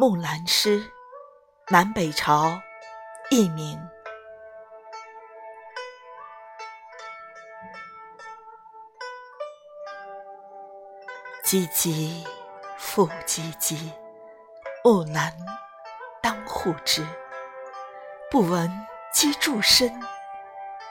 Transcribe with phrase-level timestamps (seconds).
[0.00, 0.90] 木兰诗，
[1.68, 2.58] 南北朝，
[3.30, 3.78] 佚名。
[11.44, 12.26] 唧唧
[12.78, 13.92] 复唧唧，
[14.82, 15.36] 木兰
[16.22, 17.04] 当户织。
[18.30, 18.70] 不闻
[19.12, 19.86] 机杼声，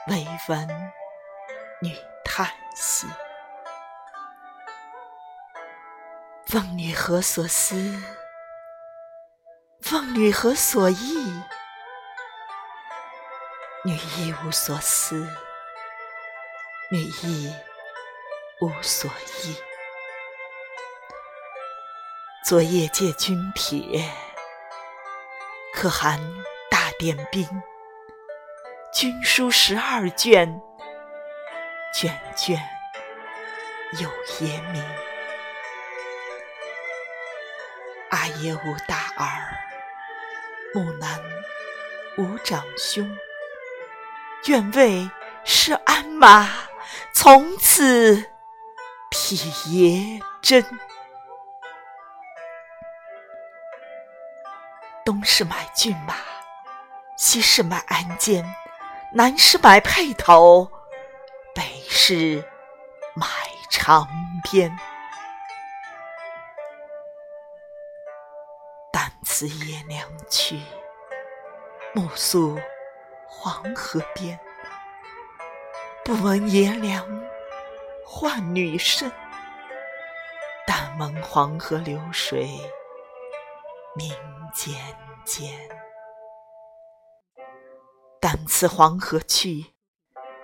[0.05, 0.67] 惟闻
[1.81, 3.07] 女叹息。
[6.53, 8.18] 问女何所思？
[9.89, 11.41] 奉女何所忆？
[13.83, 15.27] 女亦无所思，
[16.91, 17.51] 女亦
[18.61, 19.09] 无所
[19.41, 19.57] 忆。
[22.45, 24.07] 昨夜借军帖，
[25.73, 26.19] 可汗
[26.69, 27.43] 大点兵。
[28.93, 30.61] 军书十二卷，
[31.95, 32.61] 卷卷
[33.93, 34.07] 有
[34.39, 34.85] 爷名。
[38.11, 39.57] 阿爷无大儿，
[40.73, 41.19] 木兰
[42.17, 43.17] 无长兄。
[44.45, 45.09] 愿为
[45.43, 46.47] 是鞍马，
[47.13, 48.23] 从此
[49.09, 50.63] 替爷征。
[55.03, 56.15] 东市买骏马，
[57.17, 58.45] 西市买鞍鞯，
[59.13, 60.69] 南市买辔头，
[61.55, 62.47] 北市
[63.15, 63.25] 买
[63.71, 64.07] 长
[64.43, 64.77] 鞭。
[69.39, 70.59] 辞爷娘去，
[71.93, 72.59] 暮宿
[73.25, 74.37] 黄河边。
[76.03, 77.05] 不闻爷娘
[78.05, 79.09] 唤女声，
[80.67, 82.49] 但闻黄河流水
[83.95, 84.13] 鸣
[84.53, 84.75] 溅
[85.23, 85.57] 溅。
[88.19, 89.67] 但辞黄河去，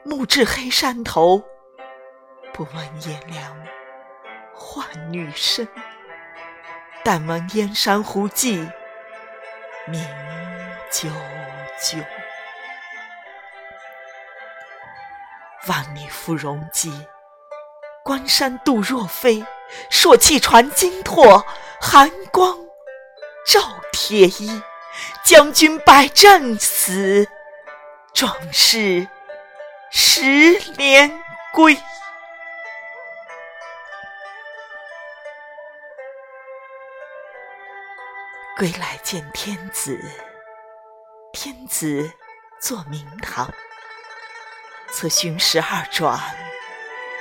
[0.06, 1.44] 暮至黑山头。
[2.54, 3.62] 不闻爷娘
[4.54, 5.68] 唤女声，
[7.04, 8.72] 但闻燕山胡骑
[9.88, 10.02] 明
[10.92, 11.08] 啾
[11.80, 12.04] 啾。
[15.68, 17.08] 万里赴戎机，
[18.04, 19.46] 关山度若飞。
[19.90, 21.44] 朔气传金柝，
[21.82, 22.58] 寒光
[23.46, 24.62] 照铁衣。
[25.24, 27.28] 将军百战死，
[28.14, 29.08] 壮士
[29.92, 31.12] 十年
[31.52, 31.78] 归。
[38.58, 40.00] 归来见天子，
[41.34, 42.10] 天子
[42.62, 43.54] 坐明堂。
[44.94, 46.18] 策勋十二转，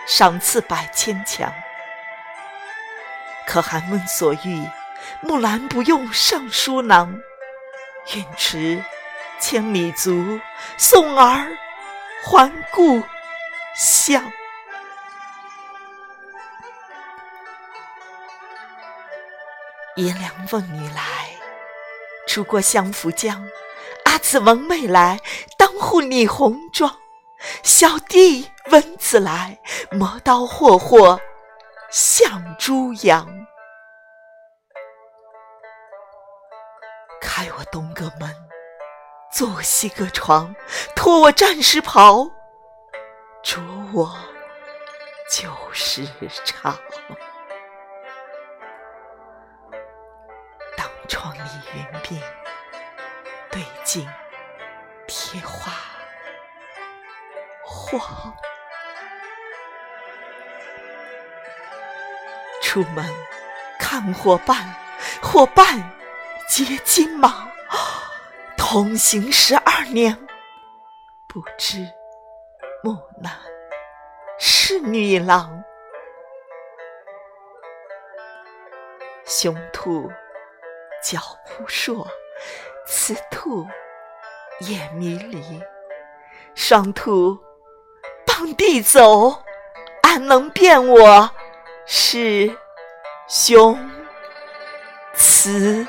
[0.06, 1.52] 赏赐百千强。
[3.48, 4.64] 可汗问所欲，
[5.22, 7.18] 木兰不用尚书囊。
[8.14, 8.80] 愿驰
[9.40, 10.38] 千里足，
[10.78, 11.48] 送儿
[12.22, 13.02] 还故
[13.74, 14.22] 乡。
[19.96, 21.36] 爷娘问女来，
[22.26, 23.48] 出过相府江。
[24.04, 25.20] 阿姊闻妹来，
[25.56, 26.98] 当户理红妆。
[27.62, 29.60] 小弟闻姊来，
[29.92, 31.20] 磨刀霍霍
[31.90, 33.28] 向猪羊。
[37.20, 38.34] 开我东阁门，
[39.32, 40.52] 坐我西阁床，
[40.96, 42.24] 脱我战时袍，
[43.44, 43.60] 着
[43.92, 44.12] 我
[45.30, 46.04] 旧时
[46.44, 46.74] 裳。
[51.44, 52.22] 当窗理云鬓，
[53.50, 54.08] 对镜
[55.06, 55.72] 贴花。
[57.62, 58.34] 黄，
[62.62, 63.04] 出门
[63.78, 64.74] 看伙伴，
[65.22, 65.78] 伙伴
[66.48, 67.50] 皆金忙。
[68.56, 70.26] 同行十二年，
[71.28, 71.86] 不知
[72.82, 73.32] 木兰
[74.38, 75.62] 是女郎。
[79.26, 80.10] 雄兔
[81.04, 82.08] 脚扑朔，
[82.86, 83.66] 雌兔
[84.60, 85.62] 眼迷离。
[86.54, 87.38] 双兔。
[88.26, 89.42] 傍地走，
[90.02, 91.30] 安能辨我
[91.86, 92.56] 是
[93.28, 93.78] 雄
[95.14, 95.86] 雌？